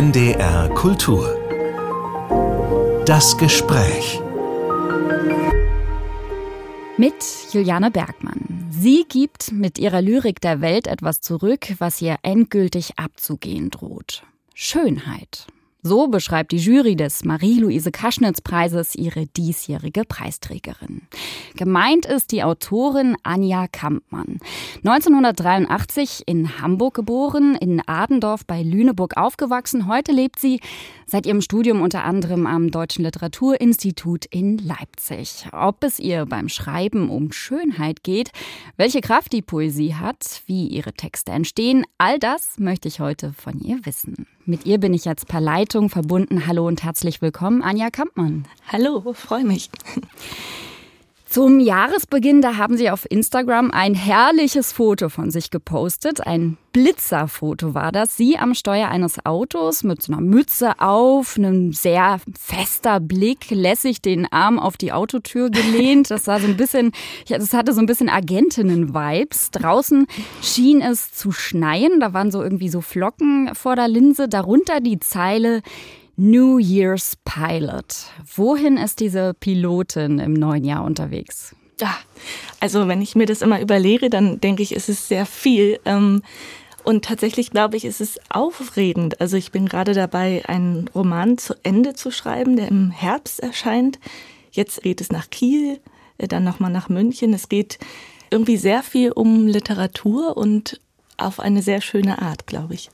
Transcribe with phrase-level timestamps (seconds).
[0.00, 1.26] NDR Kultur.
[3.04, 4.20] Das Gespräch.
[6.96, 7.14] Mit
[7.50, 8.68] Juliane Bergmann.
[8.70, 14.22] Sie gibt mit ihrer Lyrik der Welt etwas zurück, was ihr endgültig abzugehen droht.
[14.54, 15.48] Schönheit.
[15.82, 21.02] So beschreibt die Jury des Marie-Louise Kaschnitz-Preises ihre diesjährige Preisträgerin.
[21.54, 24.40] Gemeint ist die Autorin Anja Kampmann.
[24.84, 29.86] 1983 in Hamburg geboren, in Adendorf bei Lüneburg aufgewachsen.
[29.86, 30.60] Heute lebt sie
[31.06, 35.46] seit ihrem Studium unter anderem am Deutschen Literaturinstitut in Leipzig.
[35.52, 38.32] Ob es ihr beim Schreiben um Schönheit geht,
[38.76, 43.60] welche Kraft die Poesie hat, wie ihre Texte entstehen, all das möchte ich heute von
[43.60, 44.26] ihr wissen.
[44.48, 46.46] Mit ihr bin ich jetzt per Leitung verbunden.
[46.46, 48.46] Hallo und herzlich willkommen, Anja Kampmann.
[48.72, 49.68] Hallo, freue mich.
[51.30, 56.26] Zum Jahresbeginn, da haben Sie auf Instagram ein herrliches Foto von sich gepostet.
[56.26, 58.16] Ein Blitzerfoto war das.
[58.16, 64.00] Sie am Steuer eines Autos mit so einer Mütze auf, einem sehr fester Blick, lässig
[64.00, 66.10] den Arm auf die Autotür gelehnt.
[66.10, 66.92] Das war so ein bisschen,
[67.28, 69.50] das hatte so ein bisschen Agentinnen-Vibes.
[69.50, 70.06] Draußen
[70.40, 72.00] schien es zu schneien.
[72.00, 74.30] Da waren so irgendwie so Flocken vor der Linse.
[74.30, 75.60] Darunter die Zeile,
[76.20, 78.10] New Year's Pilot.
[78.34, 81.54] Wohin ist diese Pilotin im neuen Jahr unterwegs?
[81.80, 81.96] Ja,
[82.58, 85.78] also wenn ich mir das immer überlege, dann denke ich, es ist sehr viel.
[85.84, 86.22] Ähm,
[86.82, 89.20] und tatsächlich glaube ich, ist es aufregend.
[89.20, 94.00] Also ich bin gerade dabei, einen Roman zu Ende zu schreiben, der im Herbst erscheint.
[94.50, 95.78] Jetzt geht es nach Kiel,
[96.18, 97.32] äh, dann nochmal nach München.
[97.32, 97.78] Es geht
[98.30, 100.80] irgendwie sehr viel um Literatur und
[101.16, 102.90] auf eine sehr schöne Art, glaube ich.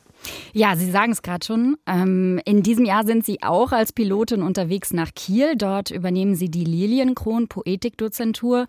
[0.52, 1.76] Ja, Sie sagen es gerade schon.
[1.86, 5.56] Ähm, in diesem Jahr sind Sie auch als Pilotin unterwegs nach Kiel.
[5.56, 8.66] Dort übernehmen Sie die Lilienkron Poetikdozentur.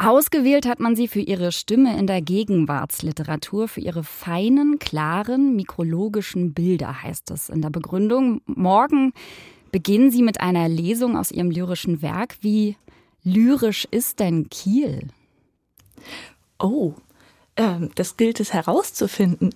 [0.00, 6.54] Ausgewählt hat man sie für ihre Stimme in der Gegenwartsliteratur, für ihre feinen, klaren, mikrologischen
[6.54, 8.40] Bilder, heißt es in der Begründung.
[8.46, 9.12] Morgen
[9.72, 12.36] beginnen Sie mit einer Lesung aus Ihrem lyrischen Werk.
[12.42, 12.76] Wie
[13.24, 15.08] lyrisch ist denn Kiel?
[16.60, 16.94] Oh,
[17.58, 19.52] ähm, das gilt es herauszufinden.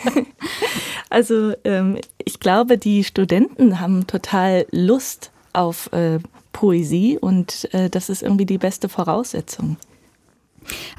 [1.10, 6.20] also ähm, ich glaube, die Studenten haben total Lust auf äh,
[6.52, 9.76] Poesie und äh, das ist irgendwie die beste Voraussetzung.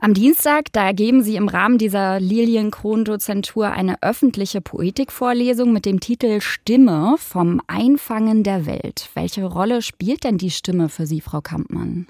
[0.01, 6.41] Am Dienstag, da geben Sie im Rahmen dieser Lilienkron-Dozentur eine öffentliche Poetikvorlesung mit dem Titel
[6.41, 9.09] Stimme vom Einfangen der Welt.
[9.13, 12.07] Welche Rolle spielt denn die Stimme für Sie, Frau Kampmann?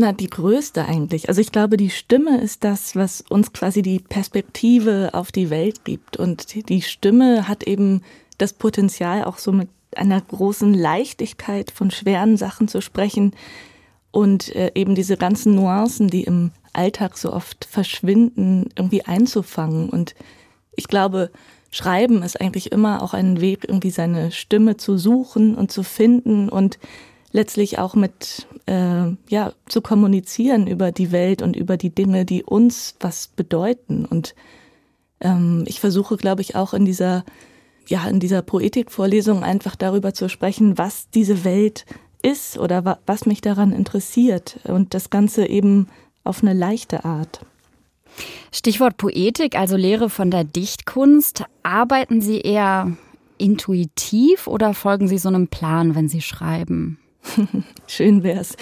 [0.00, 1.28] Na, die größte eigentlich.
[1.28, 5.84] Also ich glaube, die Stimme ist das, was uns quasi die Perspektive auf die Welt
[5.84, 6.16] gibt.
[6.16, 8.02] Und die Stimme hat eben
[8.38, 13.32] das Potenzial, auch so mit einer großen Leichtigkeit von schweren Sachen zu sprechen
[14.12, 19.90] und äh, eben diese ganzen Nuancen, die im Alltag so oft verschwinden, irgendwie einzufangen.
[19.90, 20.14] Und
[20.76, 21.32] ich glaube,
[21.72, 26.48] Schreiben ist eigentlich immer auch ein Weg, irgendwie seine Stimme zu suchen und zu finden
[26.48, 26.78] und
[27.38, 32.42] letztlich auch mit äh, ja zu kommunizieren über die Welt und über die Dinge, die
[32.42, 34.04] uns was bedeuten.
[34.04, 34.34] Und
[35.20, 37.24] ähm, ich versuche, glaube ich, auch in dieser
[37.86, 41.86] ja in dieser Poetikvorlesung einfach darüber zu sprechen, was diese Welt
[42.22, 45.86] ist oder wa was mich daran interessiert und das Ganze eben
[46.24, 47.46] auf eine leichte Art.
[48.50, 51.44] Stichwort Poetik, also Lehre von der Dichtkunst.
[51.62, 52.96] Arbeiten Sie eher
[53.38, 56.98] intuitiv oder folgen Sie so einem Plan, wenn Sie schreiben?
[57.86, 58.56] Schön wär's.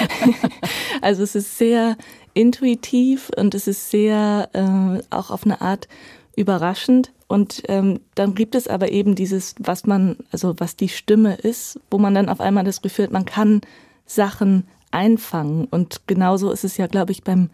[1.02, 1.96] also es ist sehr
[2.34, 5.88] intuitiv und es ist sehr äh, auch auf eine Art
[6.36, 7.12] überraschend.
[7.28, 11.80] Und ähm, dann gibt es aber eben dieses, was man, also was die Stimme ist,
[11.90, 13.62] wo man dann auf einmal das Gefühl hat, man kann
[14.04, 15.64] Sachen einfangen.
[15.64, 17.50] Und genauso ist es ja, glaube ich, beim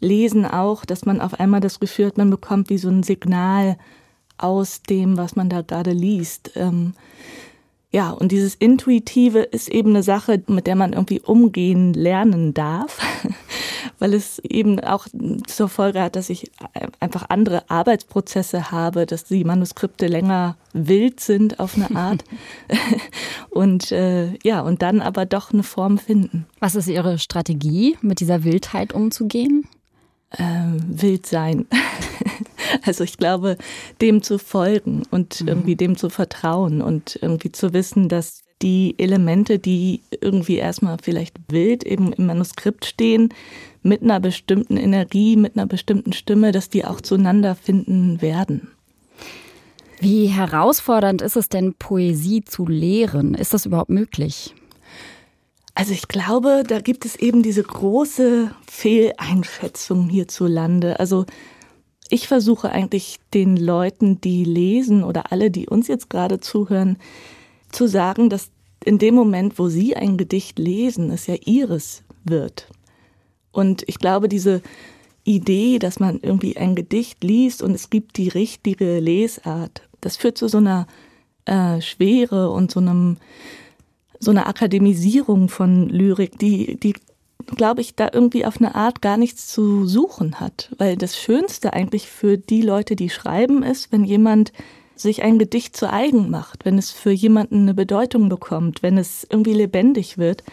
[0.00, 3.76] Lesen auch, dass man auf einmal das Gefühl hat, man bekommt wie so ein Signal
[4.38, 6.52] aus dem, was man da gerade liest.
[6.54, 6.94] Ähm,
[7.92, 12.98] ja, und dieses Intuitive ist eben eine Sache, mit der man irgendwie umgehen lernen darf,
[13.98, 15.08] weil es eben auch
[15.46, 16.52] zur Folge hat, dass ich
[17.00, 22.22] einfach andere Arbeitsprozesse habe, dass die Manuskripte länger wild sind auf eine Art
[23.50, 26.46] und äh, ja, und dann aber doch eine Form finden.
[26.60, 29.66] Was ist Ihre Strategie, mit dieser Wildheit umzugehen?
[30.38, 31.66] Ähm, wild sein.
[32.84, 33.56] Also ich glaube,
[34.00, 35.48] dem zu folgen und mhm.
[35.48, 41.36] irgendwie dem zu vertrauen und irgendwie zu wissen, dass die Elemente, die irgendwie erstmal vielleicht
[41.48, 43.32] wild eben im Manuskript stehen,
[43.82, 48.68] mit einer bestimmten Energie, mit einer bestimmten Stimme, dass die auch zueinander finden werden.
[49.98, 53.34] Wie herausfordernd ist es denn, Poesie zu lehren?
[53.34, 54.54] Ist das überhaupt möglich?
[55.74, 60.98] Also ich glaube, da gibt es eben diese große Fehleinschätzung hierzulande.
[60.98, 61.26] Also
[62.10, 66.98] ich versuche eigentlich den Leuten, die lesen oder alle, die uns jetzt gerade zuhören,
[67.70, 68.50] zu sagen, dass
[68.84, 72.66] in dem Moment, wo sie ein Gedicht lesen, es ja ihres wird.
[73.52, 74.62] Und ich glaube, diese
[75.24, 80.38] Idee, dass man irgendwie ein Gedicht liest und es gibt die richtige Lesart, das führt
[80.38, 80.86] zu so einer
[81.44, 83.18] äh, Schwere und so einem
[84.22, 86.94] so einer Akademisierung von Lyrik, die, die
[87.42, 90.70] glaube ich, da irgendwie auf eine Art gar nichts zu suchen hat.
[90.78, 94.52] Weil das Schönste eigentlich für die Leute, die schreiben, ist, wenn jemand
[94.96, 99.26] sich ein Gedicht zu eigen macht, wenn es für jemanden eine Bedeutung bekommt, wenn es
[99.28, 100.44] irgendwie lebendig wird.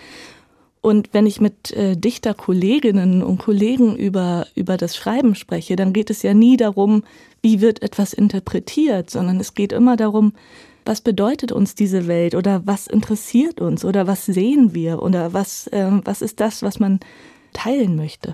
[0.81, 6.09] Und wenn ich mit äh, Dichterkolleginnen und Kollegen über, über das Schreiben spreche, dann geht
[6.09, 7.03] es ja nie darum,
[7.41, 10.33] wie wird etwas interpretiert, sondern es geht immer darum,
[10.87, 15.67] was bedeutet uns diese Welt oder was interessiert uns oder was sehen wir oder was,
[15.67, 16.99] äh, was ist das, was man
[17.53, 18.33] teilen möchte.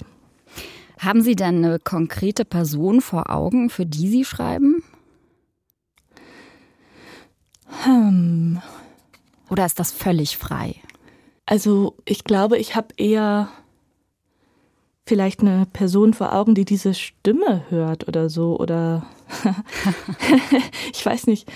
[0.99, 4.83] Haben Sie denn eine konkrete Person vor Augen, für die Sie schreiben?
[7.83, 8.61] Hm.
[9.49, 10.75] Oder ist das völlig frei?
[11.45, 13.49] Also ich glaube, ich habe eher
[15.05, 19.05] vielleicht eine Person vor Augen, die diese Stimme hört oder so oder
[20.93, 21.51] ich weiß nicht.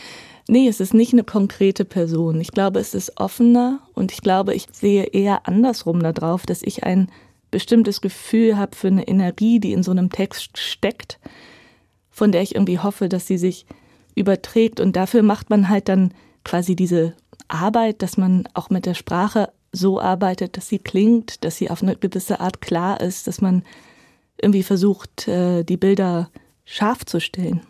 [0.48, 2.40] Nee, es ist nicht eine konkrete Person.
[2.40, 6.84] Ich glaube, es ist offener und ich glaube, ich sehe eher andersrum darauf, dass ich
[6.84, 7.12] ein
[7.52, 11.20] bestimmtes Gefühl habe für eine Energie, die in so einem Text steckt,
[12.10, 13.66] von der ich irgendwie hoffe, dass sie sich
[14.16, 14.80] überträgt.
[14.80, 16.14] Und dafür macht man halt dann
[16.46, 17.14] quasi diese
[17.50, 21.84] Arbeit, dass man auch mit der Sprache so arbeitet, dass sie klingt, dass sie auf
[21.84, 23.64] eine gewisse Art klar ist, dass man
[24.42, 26.30] irgendwie versucht, äh, die Bilder
[26.66, 27.62] scharf zu stellen.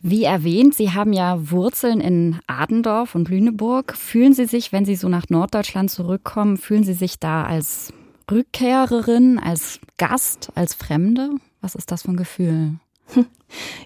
[0.00, 3.96] Wie erwähnt, Sie haben ja Wurzeln in Adendorf und Lüneburg.
[3.96, 7.92] Fühlen Sie sich, wenn Sie so nach Norddeutschland zurückkommen, fühlen Sie sich da als
[8.30, 11.30] Rückkehrerin, als Gast, als Fremde?
[11.60, 12.74] Was ist das für ein Gefühl?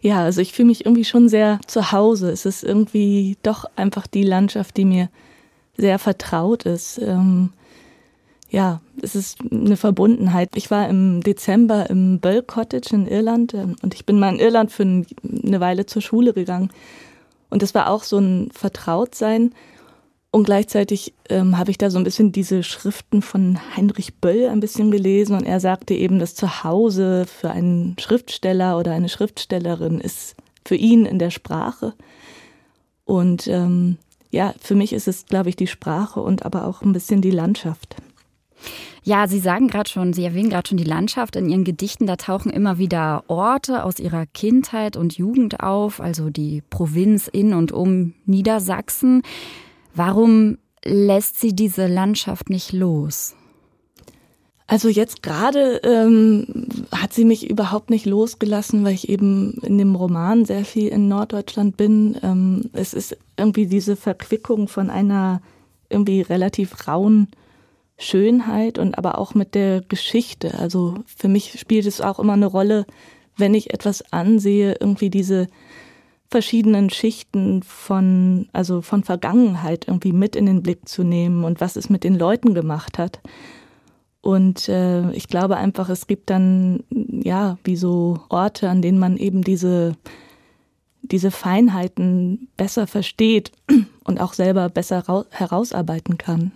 [0.00, 2.32] Ja, also ich fühle mich irgendwie schon sehr zu Hause.
[2.32, 5.08] Es ist irgendwie doch einfach die Landschaft, die mir
[5.76, 6.98] sehr vertraut ist.
[6.98, 7.52] Ähm,
[8.52, 10.50] ja, es ist eine Verbundenheit.
[10.56, 14.38] Ich war im Dezember im Böll Cottage in Irland ähm, und ich bin mal in
[14.38, 16.70] Irland für eine Weile zur Schule gegangen.
[17.48, 19.54] Und das war auch so ein Vertrautsein.
[20.30, 24.60] Und gleichzeitig ähm, habe ich da so ein bisschen diese Schriften von Heinrich Böll ein
[24.60, 30.36] bisschen gelesen und er sagte eben, dass Zuhause für einen Schriftsteller oder eine Schriftstellerin ist
[30.64, 31.94] für ihn in der Sprache.
[33.06, 33.96] Und ähm,
[34.30, 37.30] ja, für mich ist es, glaube ich, die Sprache und aber auch ein bisschen die
[37.30, 37.96] Landschaft.
[39.04, 41.36] Ja, Sie sagen gerade schon, Sie erwähnen gerade schon die Landschaft.
[41.36, 46.30] In Ihren Gedichten, da tauchen immer wieder Orte aus Ihrer Kindheit und Jugend auf, also
[46.30, 49.22] die Provinz in und um Niedersachsen.
[49.94, 53.34] Warum lässt Sie diese Landschaft nicht los?
[54.72, 56.46] Also jetzt gerade ähm,
[56.92, 61.08] hat sie mich überhaupt nicht losgelassen, weil ich eben in dem Roman sehr viel in
[61.08, 62.16] Norddeutschland bin.
[62.22, 65.42] Ähm, es ist irgendwie diese Verquickung von einer
[65.90, 67.28] irgendwie relativ rauen
[67.98, 70.58] Schönheit und aber auch mit der Geschichte.
[70.58, 72.86] Also für mich spielt es auch immer eine Rolle,
[73.36, 75.46] wenn ich etwas ansehe, irgendwie diese
[76.30, 81.76] verschiedenen Schichten von, also von Vergangenheit irgendwie mit in den Blick zu nehmen und was
[81.76, 83.20] es mit den Leuten gemacht hat.
[84.22, 89.16] Und äh, ich glaube einfach, es gibt dann, ja, wie so Orte, an denen man
[89.16, 89.96] eben diese,
[91.02, 93.52] diese Feinheiten besser versteht
[94.04, 96.52] und auch selber besser herausarbeiten kann.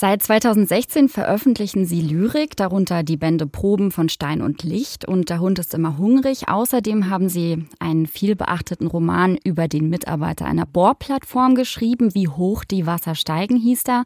[0.00, 5.40] Seit 2016 veröffentlichen sie Lyrik, darunter die Bände Proben von Stein und Licht und Der
[5.40, 6.48] Hund ist immer hungrig.
[6.48, 12.14] Außerdem haben sie einen vielbeachteten Roman über den Mitarbeiter einer Bohrplattform geschrieben.
[12.14, 14.04] Wie hoch die Wasser steigen hieß da.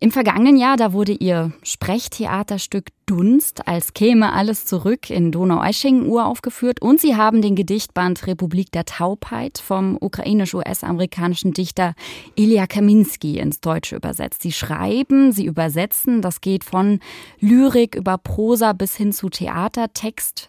[0.00, 6.80] Im vergangenen Jahr, da wurde ihr Sprechtheaterstück Dunst als käme alles zurück in Donaueschingen uraufgeführt
[6.80, 11.94] und sie haben den Gedichtband Republik der Taubheit vom ukrainisch-US-amerikanischen Dichter
[12.36, 14.42] Ilya Kaminski ins Deutsche übersetzt.
[14.42, 17.00] Sie schreiben, sie übersetzen, das geht von
[17.40, 20.48] Lyrik über Prosa bis hin zu Theatertext.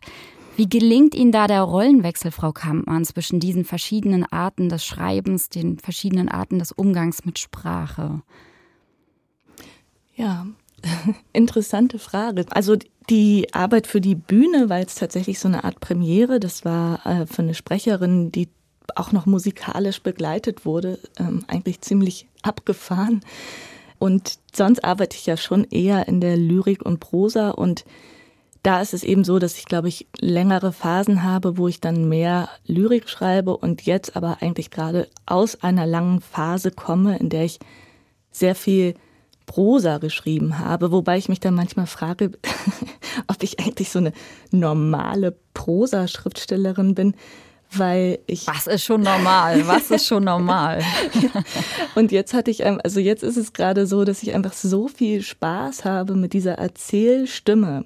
[0.58, 5.80] Wie gelingt Ihnen da der Rollenwechsel, Frau Kampmann, zwischen diesen verschiedenen Arten des Schreibens, den
[5.80, 8.22] verschiedenen Arten des Umgangs mit Sprache?
[10.20, 10.46] Ja,
[11.34, 12.46] interessante Frage.
[12.50, 12.76] Also
[13.10, 16.42] die Arbeit für die Bühne war jetzt tatsächlich so eine Art Premiere.
[16.42, 18.50] Das war äh, für eine Sprecherin, die
[18.96, 23.22] auch noch musikalisch begleitet wurde, ähm, eigentlich ziemlich abgefahren.
[23.98, 27.86] Und sonst arbeite ich ja schon eher in der Lyrik und Prosa und
[28.62, 32.10] da ist es eben so, dass ich, glaube ich, längere Phasen habe, wo ich dann
[32.10, 37.46] mehr Lyrik schreibe und jetzt aber eigentlich gerade aus einer langen Phase komme, in der
[37.46, 37.60] ich
[38.32, 38.96] sehr viel
[39.50, 42.32] Prosa geschrieben habe, wobei ich mich dann manchmal frage,
[43.28, 44.14] ob ich eigentlich so eine
[44.52, 47.16] normale Prosa-Schriftstellerin bin,
[47.72, 48.46] weil ich.
[48.46, 49.68] Was ist schon normal?
[49.68, 50.84] Was ist schon normal?
[51.96, 55.24] und jetzt hatte ich, also jetzt ist es gerade so, dass ich einfach so viel
[55.24, 57.86] Spaß habe mit dieser Erzählstimme.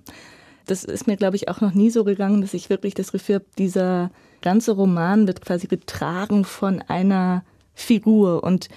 [0.65, 3.36] Das ist mir, glaube ich, auch noch nie so gegangen, dass ich wirklich das Gefühl
[3.36, 8.67] habe, dieser ganze Roman wird quasi getragen von einer Figur und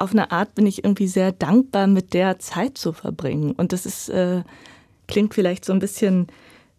[0.00, 3.52] auf eine Art bin ich irgendwie sehr dankbar, mit der Zeit zu verbringen.
[3.52, 4.42] Und das ist, äh,
[5.06, 6.28] klingt vielleicht so ein bisschen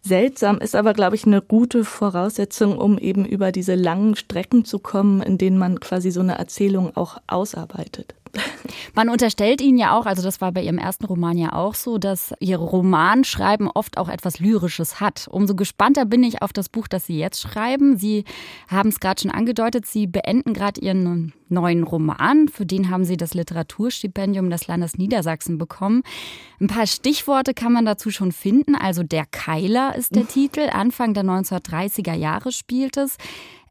[0.02, 4.80] seltsam, ist aber, glaube ich, eine gute Voraussetzung, um eben über diese langen Strecken zu
[4.80, 8.14] kommen, in denen man quasi so eine Erzählung auch ausarbeitet.
[8.94, 11.98] Man unterstellt Ihnen ja auch, also das war bei Ihrem ersten Roman ja auch so,
[11.98, 15.28] dass Ihr Romanschreiben oft auch etwas Lyrisches hat.
[15.30, 17.96] Umso gespannter bin ich auf das Buch, das Sie jetzt schreiben.
[17.96, 18.24] Sie
[18.68, 22.48] haben es gerade schon angedeutet, Sie beenden gerade Ihren neuen Roman.
[22.48, 26.02] Für den haben Sie das Literaturstipendium des Landes Niedersachsen bekommen.
[26.60, 28.74] Ein paar Stichworte kann man dazu schon finden.
[28.74, 30.68] Also Der Keiler ist der Titel.
[30.72, 33.16] Anfang der 1930er Jahre spielt es.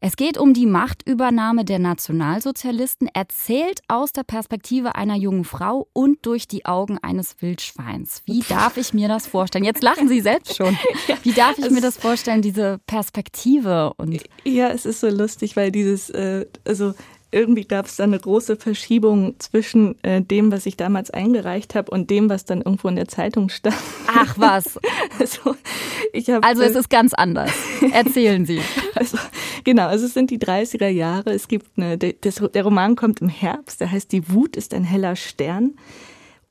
[0.04, 6.26] Es geht um die Machtübernahme der Nationalsozialisten, erzählt aus der Perspektive einer jungen Frau und
[6.26, 8.22] durch die Augen eines Wildschweins.
[8.24, 9.62] Wie darf ich mir das vorstellen?
[9.62, 10.76] Jetzt lachen Sie selbst schon.
[11.22, 13.92] Wie darf ich mir das vorstellen, diese Perspektive?
[13.96, 16.94] Und ja, es ist so lustig, weil dieses, äh, also
[17.32, 21.90] irgendwie gab es da eine große Verschiebung zwischen äh, dem, was ich damals eingereicht habe
[21.90, 23.74] und dem, was dann irgendwo in der Zeitung stand.
[24.06, 24.78] Ach was.
[25.18, 25.56] also,
[26.12, 27.50] ich hab, also es äh, ist ganz anders.
[27.92, 28.60] Erzählen Sie.
[28.94, 29.16] Also,
[29.64, 31.32] genau, also es sind die 30er Jahre.
[31.32, 34.84] Es gibt eine, das, der Roman kommt im Herbst, der heißt Die Wut ist ein
[34.84, 35.72] heller Stern.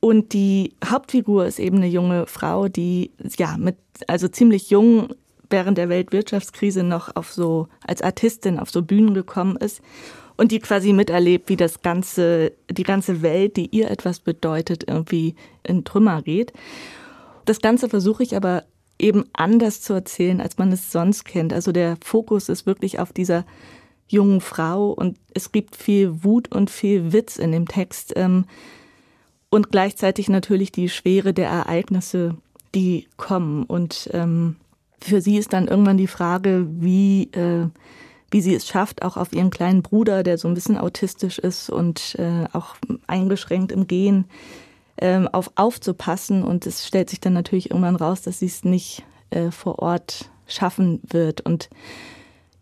[0.01, 5.13] Und die Hauptfigur ist eben eine junge Frau, die ja mit also ziemlich jung
[5.49, 9.81] während der Weltwirtschaftskrise noch auf so als Artistin auf so Bühnen gekommen ist
[10.41, 15.35] und die quasi miterlebt, wie das ganze, die ganze Welt, die ihr etwas bedeutet, irgendwie
[15.61, 16.51] in Trümmer geht.
[17.45, 18.63] Das Ganze versuche ich aber
[18.97, 21.53] eben anders zu erzählen, als man es sonst kennt.
[21.53, 23.45] Also der Fokus ist wirklich auf dieser
[24.07, 28.45] jungen Frau und es gibt viel Wut und viel Witz in dem Text ähm,
[29.51, 32.35] und gleichzeitig natürlich die Schwere der Ereignisse,
[32.73, 33.61] die kommen.
[33.65, 34.55] Und ähm,
[34.99, 37.67] für sie ist dann irgendwann die Frage, wie äh,
[38.31, 41.69] wie sie es schafft, auch auf ihren kleinen Bruder, der so ein bisschen autistisch ist
[41.69, 44.25] und äh, auch eingeschränkt im Gehen,
[44.97, 46.43] ähm, auf aufzupassen.
[46.43, 50.29] Und es stellt sich dann natürlich irgendwann raus, dass sie es nicht äh, vor Ort
[50.47, 51.41] schaffen wird.
[51.41, 51.69] Und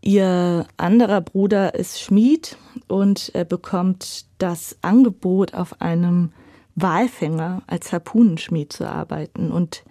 [0.02, 2.58] ihr anderer Bruder ist Schmied
[2.88, 6.32] und er bekommt das Angebot, auf einem
[6.76, 9.52] Walfänger als Harpunenschmied zu arbeiten.
[9.52, 9.84] Und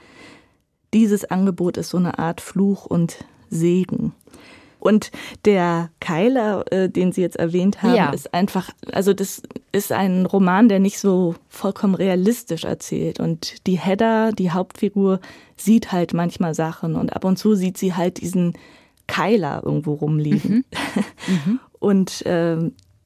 [0.93, 4.15] dieses Angebot ist so eine Art Fluch und Segen.
[4.81, 5.11] Und
[5.45, 8.11] der Keiler, äh, den Sie jetzt erwähnt haben, ja.
[8.11, 9.43] ist einfach, also das
[9.73, 13.21] ist ein Roman, der nicht so vollkommen realistisch erzählt.
[13.21, 15.21] Und die Hedda, die Hauptfigur,
[15.57, 18.55] sieht halt manchmal Sachen und ab und zu sieht sie halt diesen
[19.07, 20.57] Keiler irgendwo rumliegen.
[20.57, 20.65] Mhm.
[21.29, 21.61] Mhm.
[21.79, 22.57] Und äh,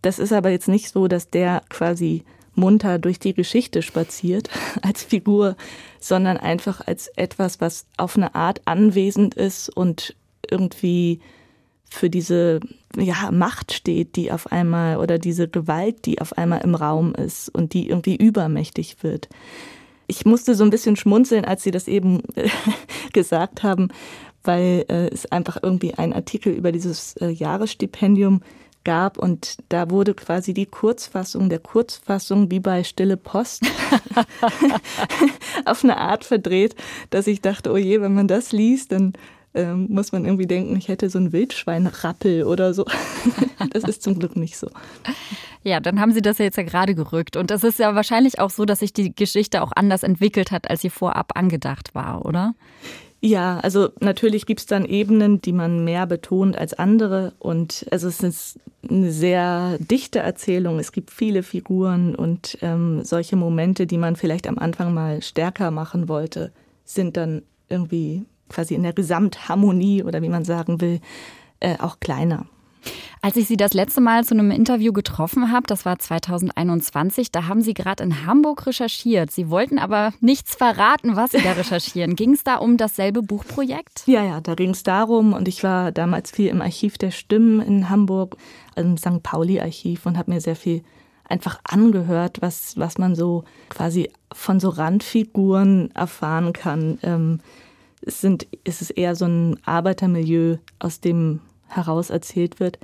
[0.02, 2.24] das ist aber jetzt nicht so, dass der quasi
[2.54, 4.50] munter durch die Geschichte spaziert
[4.82, 5.56] als Figur,
[6.00, 10.14] sondern einfach als etwas, was auf eine Art anwesend ist und
[10.48, 11.20] irgendwie
[11.92, 12.60] für diese
[12.96, 17.48] ja, Macht steht, die auf einmal oder diese Gewalt, die auf einmal im Raum ist
[17.54, 19.28] und die irgendwie übermächtig wird.
[20.06, 22.22] Ich musste so ein bisschen schmunzeln, als Sie das eben
[23.12, 23.88] gesagt haben,
[24.42, 28.42] weil äh, es einfach irgendwie ein Artikel über dieses äh, Jahresstipendium
[28.84, 33.64] gab und da wurde quasi die Kurzfassung der Kurzfassung wie bei Stille Post
[35.64, 36.74] auf eine Art verdreht,
[37.10, 39.12] dass ich dachte, oh je, wenn man das liest, dann
[39.54, 42.84] ähm, muss man irgendwie denken, ich hätte so ein Wildschweinrappel oder so.
[43.70, 44.68] das ist zum Glück nicht so.
[45.62, 47.36] Ja, dann haben Sie das ja jetzt ja gerade gerückt.
[47.36, 50.70] Und das ist ja wahrscheinlich auch so, dass sich die Geschichte auch anders entwickelt hat,
[50.70, 52.54] als sie vorab angedacht war, oder?
[53.20, 57.34] Ja, also natürlich gibt es dann Ebenen, die man mehr betont als andere.
[57.38, 58.58] Und also es ist
[58.90, 60.80] eine sehr dichte Erzählung.
[60.80, 65.70] Es gibt viele Figuren und ähm, solche Momente, die man vielleicht am Anfang mal stärker
[65.70, 66.50] machen wollte,
[66.84, 71.00] sind dann irgendwie quasi in der Gesamtharmonie oder wie man sagen will,
[71.60, 72.46] äh, auch kleiner.
[73.20, 77.46] Als ich Sie das letzte Mal zu einem Interview getroffen habe, das war 2021, da
[77.46, 79.30] haben Sie gerade in Hamburg recherchiert.
[79.30, 82.16] Sie wollten aber nichts verraten, was Sie da recherchieren.
[82.16, 84.02] ging es da um dasselbe Buchprojekt?
[84.06, 87.60] Ja, ja, da ging es darum und ich war damals viel im Archiv der Stimmen
[87.60, 88.36] in Hamburg,
[88.74, 89.22] im St.
[89.22, 90.82] Pauli-Archiv und habe mir sehr viel
[91.28, 96.98] einfach angehört, was, was man so quasi von so Randfiguren erfahren kann.
[97.02, 97.40] Ähm,
[98.04, 102.78] es, sind, es ist eher so ein Arbeitermilieu, aus dem heraus erzählt wird.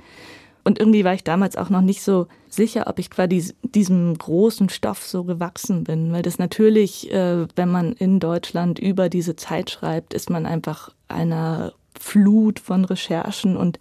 [0.63, 4.69] Und irgendwie war ich damals auch noch nicht so sicher, ob ich quasi diesem großen
[4.69, 9.69] Stoff so gewachsen bin, weil das natürlich, äh, wenn man in Deutschland über diese Zeit
[9.69, 13.79] schreibt, ist man einfach einer Flut von Recherchen und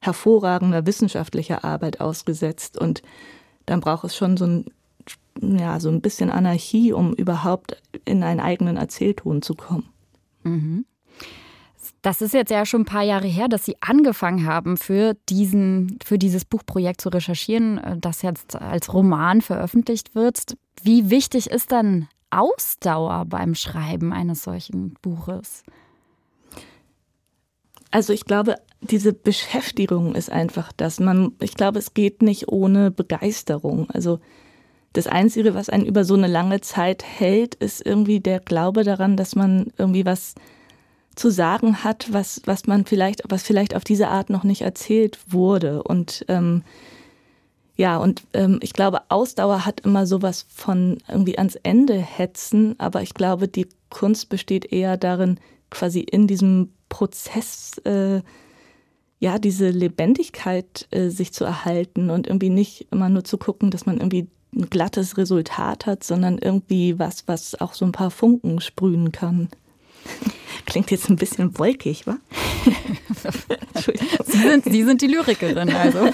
[0.00, 2.78] hervorragender wissenschaftlicher Arbeit ausgesetzt.
[2.78, 3.02] Und
[3.64, 4.66] dann braucht es schon so ein,
[5.40, 9.88] ja, so ein bisschen Anarchie, um überhaupt in einen eigenen Erzählton zu kommen.
[10.46, 10.86] Mhm.
[12.02, 15.98] Das ist jetzt ja schon ein paar Jahre her, dass Sie angefangen haben, für, diesen,
[16.04, 20.56] für dieses Buchprojekt zu recherchieren, äh, das jetzt als Roman veröffentlicht wird.
[20.82, 25.64] Wie wichtig ist dann Ausdauer beim Schreiben eines solchen Buches?
[27.90, 31.00] Also ich glaube, diese Beschäftigung ist einfach das.
[31.00, 33.88] Man, ich glaube, es geht nicht ohne Begeisterung.
[33.90, 34.20] Also
[34.96, 39.16] das Einzige, was einen über so eine lange Zeit hält, ist irgendwie der Glaube daran,
[39.16, 40.34] dass man irgendwie was
[41.14, 45.18] zu sagen hat, was, was man vielleicht, was vielleicht auf diese Art noch nicht erzählt
[45.28, 45.82] wurde.
[45.82, 46.62] Und ähm,
[47.76, 53.02] ja, und ähm, ich glaube, Ausdauer hat immer sowas von irgendwie ans Ende hetzen, aber
[53.02, 55.38] ich glaube, die Kunst besteht eher darin,
[55.70, 58.22] quasi in diesem Prozess äh,
[59.18, 63.84] ja diese Lebendigkeit äh, sich zu erhalten und irgendwie nicht immer nur zu gucken, dass
[63.84, 68.60] man irgendwie ein glattes Resultat hat, sondern irgendwie was, was auch so ein paar Funken
[68.60, 69.48] sprühen kann.
[70.66, 72.16] Klingt jetzt ein bisschen wolkig, wa?
[74.24, 76.08] Sie sind, Sie sind die Lyrikerin, also.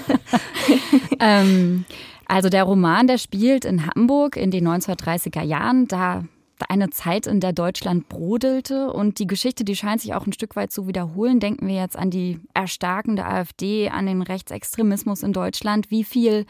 [1.19, 1.85] ähm,
[2.25, 5.87] also der Roman, der spielt in Hamburg in den 1930er Jahren.
[5.87, 6.23] Da
[6.69, 10.55] eine Zeit, in der Deutschland brodelte und die Geschichte, die scheint sich auch ein Stück
[10.55, 11.39] weit zu wiederholen.
[11.39, 15.91] Denken wir jetzt an die erstarkende AfD, an den Rechtsextremismus in Deutschland.
[15.91, 16.45] Wie viel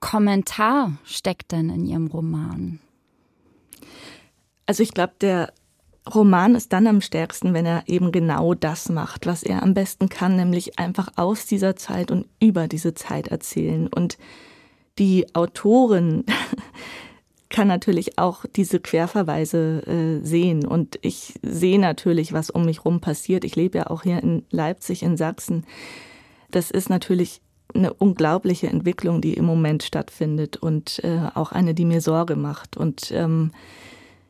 [0.00, 2.80] Kommentar steckt denn in Ihrem Roman?
[4.66, 5.52] Also ich glaube, der
[6.14, 10.08] Roman ist dann am stärksten, wenn er eben genau das macht, was er am besten
[10.08, 13.88] kann, nämlich einfach aus dieser Zeit und über diese Zeit erzählen.
[13.88, 14.18] Und
[14.98, 16.24] die Autorin
[17.50, 20.66] kann natürlich auch diese Querverweise äh, sehen.
[20.66, 23.44] Und ich sehe natürlich, was um mich rum passiert.
[23.44, 25.64] Ich lebe ja auch hier in Leipzig, in Sachsen.
[26.50, 27.40] Das ist natürlich
[27.78, 32.76] eine unglaubliche Entwicklung, die im Moment stattfindet und äh, auch eine, die mir Sorge macht.
[32.76, 33.52] Und ähm,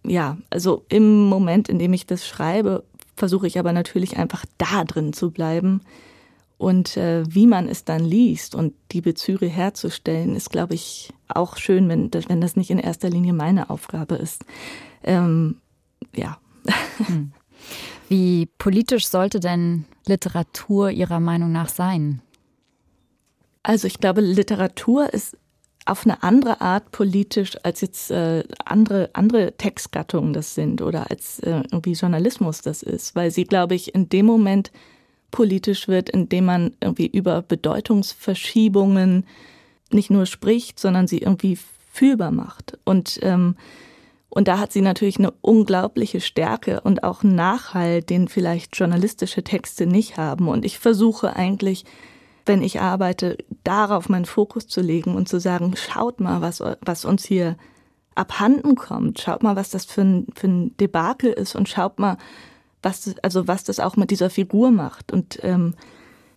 [0.05, 2.85] ja, also im Moment, in dem ich das schreibe,
[3.17, 5.81] versuche ich aber natürlich einfach da drin zu bleiben.
[6.57, 11.57] Und äh, wie man es dann liest und die Bezüge herzustellen, ist, glaube ich, auch
[11.57, 14.45] schön, wenn, wenn das nicht in erster Linie meine Aufgabe ist.
[15.05, 15.57] Ähm,
[16.15, 16.39] ja.
[17.07, 17.33] Hm.
[18.09, 22.23] Wie politisch sollte denn Literatur Ihrer Meinung nach sein?
[23.69, 25.37] Also ich glaube, Literatur ist
[25.85, 31.39] auf eine andere Art politisch, als jetzt äh, andere, andere Textgattungen das sind oder als
[31.41, 34.73] äh, irgendwie Journalismus das ist, weil sie, glaube ich, in dem Moment
[35.31, 39.27] politisch wird, indem man irgendwie über Bedeutungsverschiebungen
[39.91, 41.59] nicht nur spricht, sondern sie irgendwie
[41.93, 42.79] fühlbar macht.
[42.87, 43.55] Und, ähm,
[44.31, 49.45] und da hat sie natürlich eine unglaubliche Stärke und auch einen Nachhall, den vielleicht journalistische
[49.45, 50.49] Texte nicht haben.
[50.49, 51.85] Und ich versuche eigentlich,
[52.49, 57.05] wenn ich arbeite, darauf meinen Fokus zu legen und zu sagen, schaut mal, was, was
[57.05, 57.57] uns hier
[58.15, 59.21] abhanden kommt.
[59.21, 62.17] Schaut mal, was das für ein, für ein Debakel ist und schaut mal,
[62.83, 65.13] was das, also was das auch mit dieser Figur macht.
[65.13, 65.75] Und ähm,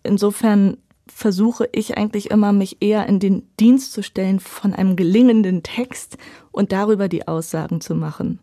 [0.02, 5.62] insofern versuche ich eigentlich immer, mich eher in den Dienst zu stellen von einem gelingenden
[5.62, 6.16] Text
[6.52, 8.38] und darüber die Aussagen zu machen.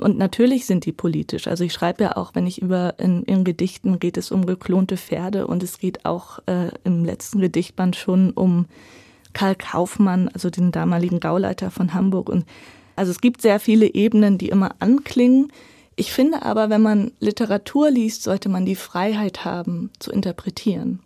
[0.00, 1.48] Und natürlich sind die politisch.
[1.48, 4.96] Also ich schreibe ja auch, wenn ich über in, in Gedichten geht es um geklonte
[4.96, 8.66] Pferde und es geht auch äh, im letzten Gedichtband schon um
[9.32, 12.28] Karl Kaufmann, also den damaligen Gauleiter von Hamburg.
[12.28, 12.44] Und
[12.94, 15.52] also es gibt sehr viele Ebenen, die immer anklingen.
[15.96, 21.00] Ich finde aber, wenn man Literatur liest, sollte man die Freiheit haben zu interpretieren.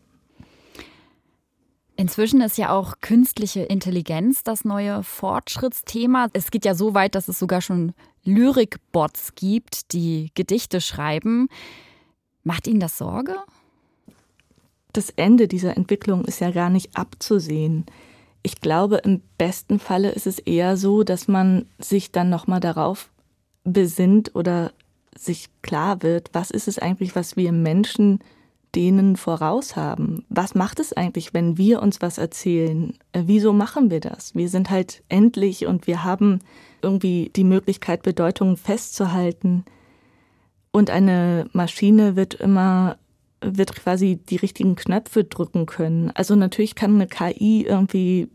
[2.00, 6.28] Inzwischen ist ja auch künstliche Intelligenz das neue Fortschrittsthema.
[6.32, 7.92] Es geht ja so weit, dass es sogar schon
[8.24, 11.48] Lyrikbots gibt, die Gedichte schreiben.
[12.42, 13.36] Macht Ihnen das Sorge?
[14.94, 17.84] Das Ende dieser Entwicklung ist ja gar nicht abzusehen.
[18.42, 23.10] Ich glaube, im besten Falle ist es eher so, dass man sich dann nochmal darauf
[23.64, 24.72] besinnt oder
[25.14, 28.20] sich klar wird, was ist es eigentlich, was wir Menschen
[28.74, 30.24] denen voraus haben.
[30.28, 32.94] Was macht es eigentlich, wenn wir uns was erzählen?
[33.12, 34.35] Äh, wieso machen wir das?
[34.35, 36.40] Wir sind halt endlich und wir haben
[36.83, 39.64] irgendwie die Möglichkeit, Bedeutungen festzuhalten.
[40.72, 42.96] Und eine Maschine wird immer,
[43.40, 46.11] wird quasi die richtigen Knöpfe drücken können.
[46.14, 48.28] Also natürlich kann eine KI irgendwie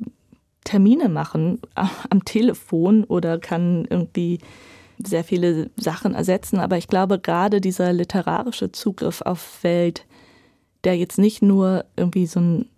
[0.65, 1.59] Termine machen
[2.09, 4.39] am Telefon oder kann irgendwie
[5.03, 6.59] sehr viele Sachen ersetzen.
[6.59, 10.05] Aber ich glaube, gerade dieser literarische Zugriff auf Welt
[10.85, 12.69] der jetzt nicht nur irgendwie so ein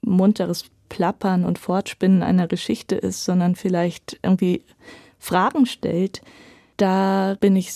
[0.00, 4.62] munteres Plappern und Fortspinnen einer Geschichte ist, sondern vielleicht irgendwie
[5.18, 6.22] Fragen stellt,
[6.76, 7.72] da bin ich,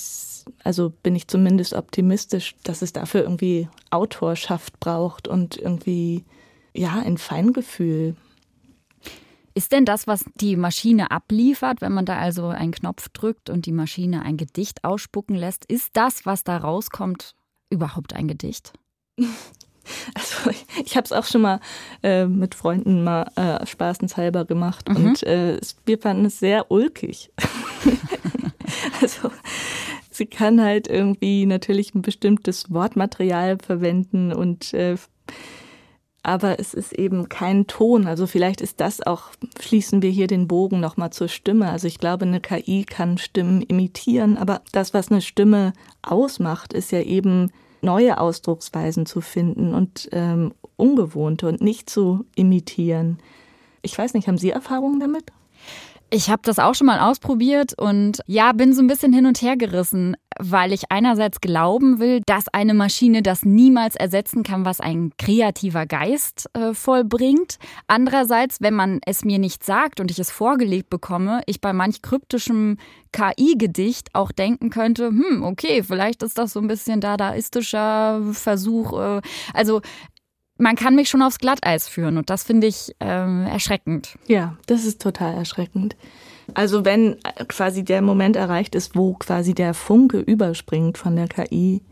[0.62, 6.24] also bin ich zumindest optimistisch, dass es dafür irgendwie Autorschaft braucht und irgendwie,
[6.74, 8.14] ja, ein Feingefühl.
[9.54, 13.66] Ist denn das, was die Maschine abliefert, wenn man da also einen Knopf drückt und
[13.66, 17.34] die Maschine ein Gedicht ausspucken lässt, ist das, was da rauskommt,
[17.70, 18.72] überhaupt ein Gedicht?
[20.14, 21.60] Also ich, ich habe es auch schon mal
[22.02, 24.96] äh, mit Freunden mal äh, spaßenshalber gemacht mhm.
[24.96, 27.30] und äh, wir fanden es sehr ulkig.
[29.00, 29.30] also
[30.10, 34.96] sie kann halt irgendwie natürlich ein bestimmtes Wortmaterial verwenden und äh,
[36.22, 38.06] aber es ist eben kein Ton.
[38.06, 41.70] Also vielleicht ist das auch, schließen wir hier den Bogen nochmal zur Stimme.
[41.70, 46.92] Also ich glaube, eine KI kann Stimmen imitieren, aber das, was eine Stimme ausmacht, ist
[46.92, 47.50] ja eben
[47.82, 53.18] neue Ausdrucksweisen zu finden und ähm, ungewohnte und nicht zu imitieren.
[53.82, 55.24] Ich weiß nicht, haben Sie Erfahrungen damit?
[56.12, 59.40] Ich habe das auch schon mal ausprobiert und ja, bin so ein bisschen hin und
[59.42, 64.80] her gerissen, weil ich einerseits glauben will, dass eine Maschine das niemals ersetzen kann, was
[64.80, 67.58] ein kreativer Geist äh, vollbringt.
[67.86, 72.02] Andererseits, wenn man es mir nicht sagt und ich es vorgelegt bekomme, ich bei manch
[72.02, 72.78] kryptischem
[73.12, 78.98] KI-Gedicht auch denken könnte, hm, okay, vielleicht ist das so ein bisschen dadaistischer Versuch.
[78.98, 79.20] Äh,
[79.54, 79.80] also
[80.60, 84.18] man kann mich schon aufs Glatteis führen und das finde ich ähm, erschreckend.
[84.26, 85.96] Ja, das ist total erschreckend.
[86.54, 91.28] Also wenn äh, quasi der Moment erreicht ist, wo quasi der Funke überspringt von der
[91.28, 91.82] KI,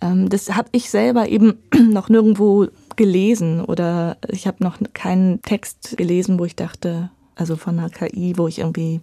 [0.00, 1.58] ähm, das habe ich selber eben
[1.90, 7.76] noch nirgendwo gelesen oder ich habe noch keinen Text gelesen, wo ich dachte, also von
[7.76, 9.00] der KI, wo ich irgendwie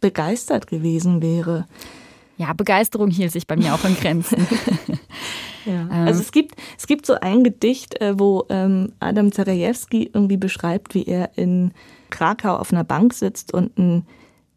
[0.00, 1.66] begeistert gewesen wäre.
[2.38, 4.46] Ja, Begeisterung hielt sich bei mir auch in Grenzen.
[5.64, 5.82] Ja.
[5.82, 6.06] Ähm.
[6.06, 10.94] Also es gibt, es gibt so ein Gedicht, äh, wo ähm, Adam Zarajewski irgendwie beschreibt,
[10.94, 11.72] wie er in
[12.10, 14.06] Krakau auf einer Bank sitzt und ein,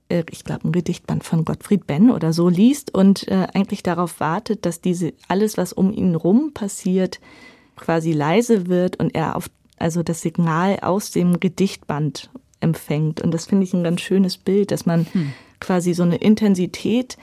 [0.09, 4.19] äh, ich glaube, ein Gedichtband von Gottfried Benn oder so liest und äh, eigentlich darauf
[4.19, 7.19] wartet, dass diese alles, was um ihn rum passiert,
[7.75, 12.29] quasi leise wird und er auf also das Signal aus dem Gedichtband
[12.61, 13.19] empfängt.
[13.19, 15.33] Und das finde ich ein ganz schönes Bild, dass man hm.
[15.59, 17.17] quasi so eine Intensität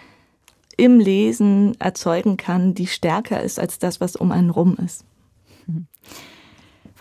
[0.76, 5.04] im Lesen erzeugen kann, die stärker ist als das, was um einen rum ist.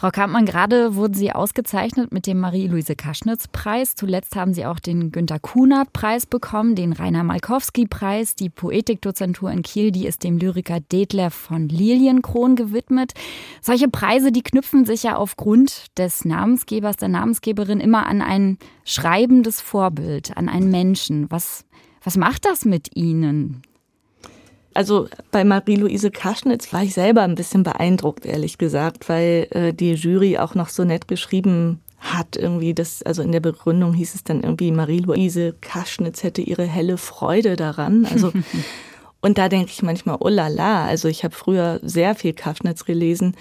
[0.02, 3.94] Frau Kampmann, gerade wurden Sie ausgezeichnet mit dem Marie-Louise-Kaschnitz-Preis.
[3.94, 8.34] Zuletzt haben Sie auch den Günter Kunert-Preis bekommen, den Rainer Malkowski-Preis.
[8.34, 13.14] Die Poetikdozentur in Kiel, die ist dem Lyriker Detlef von Lilienkron gewidmet.
[13.62, 19.62] Solche Preise, die knüpfen sich ja aufgrund des Namensgebers, der Namensgeberin immer an ein schreibendes
[19.62, 21.30] Vorbild, an einen Menschen.
[21.30, 21.64] Was
[22.04, 23.62] was macht das mit Ihnen?
[24.74, 29.94] Also bei Marie-Louise Kaschnitz war ich selber ein bisschen beeindruckt, ehrlich gesagt, weil äh, die
[29.94, 32.38] Jury auch noch so nett geschrieben hat.
[32.38, 36.98] Irgendwie das, also in der Begründung hieß es dann irgendwie, Marie-Louise Kaschnitz hätte ihre helle
[36.98, 38.06] Freude daran.
[38.06, 38.32] Also
[39.22, 42.86] und da denke ich manchmal, oh la la, also ich habe früher sehr viel Kaschnitz
[42.86, 43.36] gelesen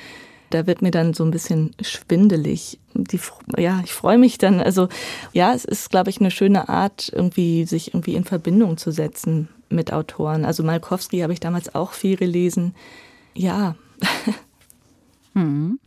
[0.50, 2.78] da wird mir dann so ein bisschen schwindelig.
[2.94, 3.20] Die,
[3.56, 4.60] ja, ich freue mich dann.
[4.60, 4.88] Also
[5.32, 9.48] ja, es ist, glaube ich, eine schöne Art, irgendwie sich irgendwie in Verbindung zu setzen
[9.68, 10.44] mit Autoren.
[10.44, 12.74] Also Malkowski habe ich damals auch viel gelesen.
[13.34, 13.76] Ja.
[15.32, 15.78] Hm.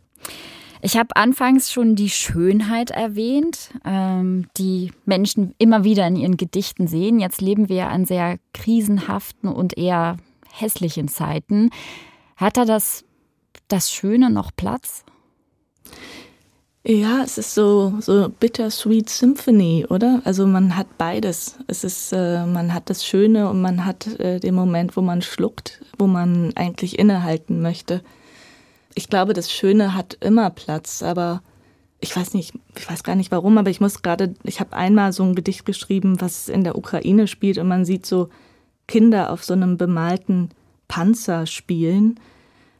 [0.80, 6.86] Ich habe anfangs schon die Schönheit erwähnt, ähm, die Menschen immer wieder in ihren Gedichten
[6.86, 7.20] sehen.
[7.20, 10.16] Jetzt leben wir an sehr krisenhaften und eher
[10.50, 11.70] hässlichen Zeiten.
[12.36, 13.04] Hat er das
[13.68, 15.04] das Schöne noch Platz?
[16.86, 20.20] Ja, es ist so, so bittersweet Symphony, oder?
[20.24, 21.56] Also man hat beides.
[21.66, 25.22] Es ist, äh, man hat das Schöne und man hat äh, den Moment, wo man
[25.22, 28.02] schluckt, wo man eigentlich innehalten möchte.
[28.94, 31.42] Ich glaube, das Schöne hat immer Platz, aber
[32.00, 35.14] ich weiß nicht, ich weiß gar nicht warum, aber ich muss gerade, ich habe einmal
[35.14, 38.28] so ein Gedicht geschrieben, was in der Ukraine spielt und man sieht so
[38.86, 40.50] Kinder auf so einem bemalten
[40.86, 42.20] Panzer spielen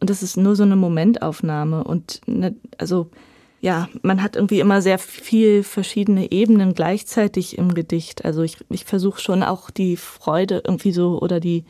[0.05, 1.83] und das ist nur so eine Momentaufnahme.
[1.83, 3.09] Und ne, also
[3.63, 8.23] ja, man hat irgendwie immer sehr viel verschiedene Ebenen gleichzeitig im Gedicht.
[8.23, 11.65] Also ich, ich versuche schon auch die Freude irgendwie so oder die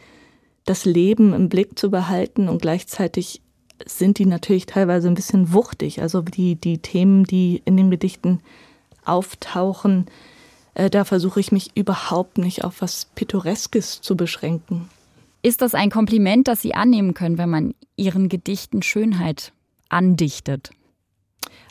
[0.65, 3.41] das Leben im Blick zu behalten und gleichzeitig
[3.87, 6.03] sind die natürlich teilweise ein bisschen wuchtig.
[6.03, 8.41] Also die, die Themen, die in den Gedichten
[9.05, 10.07] auftauchen,
[10.75, 14.89] äh, da versuche ich mich überhaupt nicht auf was Pittoreskes zu beschränken.
[15.45, 19.53] Ist das ein Kompliment, das Sie annehmen können, wenn man Ihren Gedichten Schönheit
[19.91, 20.71] andichtet?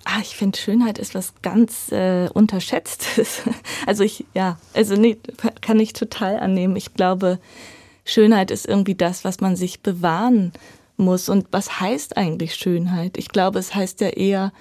[0.05, 3.41] Ah, ich finde, Schönheit ist was ganz äh, Unterschätztes.
[3.87, 5.17] Also ich, ja, also nee,
[5.61, 6.75] kann ich total annehmen.
[6.75, 7.39] Ich glaube,
[8.05, 10.53] Schönheit ist irgendwie das, was man sich bewahren
[10.95, 11.27] muss.
[11.27, 13.17] Und was heißt eigentlich Schönheit?
[13.17, 14.53] Ich glaube, es heißt ja eher,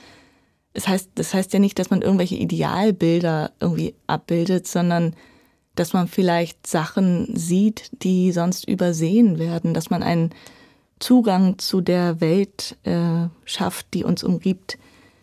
[0.73, 5.15] Das heißt, das heißt ja nicht, dass man irgendwelche Idealbilder irgendwie abbildet, sondern
[5.75, 10.31] dass man vielleicht Sachen sieht, die sonst übersehen werden, dass man einen
[10.99, 14.79] Zugang zu der Welt äh, schafft, die uns umgibt,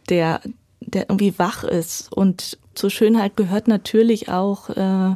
[0.10, 0.42] der,
[0.82, 2.12] der irgendwie wach ist.
[2.12, 5.16] Und zur Schönheit gehört natürlich auch äh,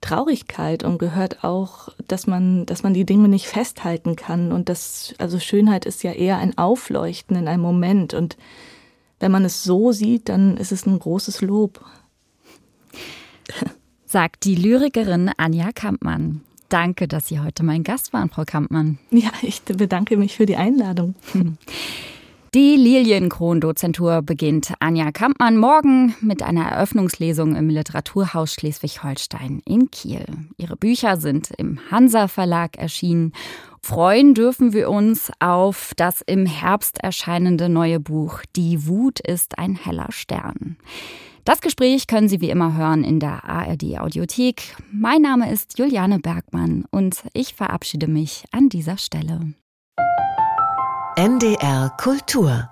[0.00, 4.52] Traurigkeit und gehört auch, dass man, dass man die Dinge nicht festhalten kann.
[4.52, 8.14] Und das, also Schönheit ist ja eher ein Aufleuchten in einem Moment.
[8.14, 8.36] Und
[9.18, 11.84] wenn man es so sieht, dann ist es ein großes Lob.
[14.10, 16.40] Sagt die Lyrikerin Anja Kampmann.
[16.68, 18.98] Danke, dass Sie heute mein Gast waren, Frau Kampmann.
[19.12, 21.14] Ja, ich bedanke mich für die Einladung.
[22.52, 30.24] Die Lilienkron-Dozentur beginnt Anja Kampmann morgen mit einer Eröffnungslesung im Literaturhaus Schleswig-Holstein in Kiel.
[30.56, 33.32] Ihre Bücher sind im Hansa Verlag erschienen.
[33.80, 39.76] Freuen dürfen wir uns auf das im Herbst erscheinende neue Buch Die Wut ist ein
[39.76, 40.76] heller Stern.
[41.44, 44.76] Das Gespräch können Sie wie immer hören in der ARD Audiothek.
[44.92, 49.54] Mein Name ist Juliane Bergmann und ich verabschiede mich an dieser Stelle.
[51.16, 52.70] NDR Kultur